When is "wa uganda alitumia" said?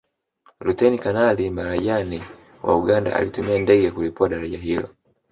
2.63-3.59